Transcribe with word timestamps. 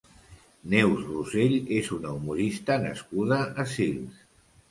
Neus 0.73 1.03
Rossell 1.09 1.51
és 1.81 1.91
una 1.97 2.15
humorista 2.19 2.79
nascuda 2.87 3.37
a 3.65 3.67
Sils. 3.77 4.27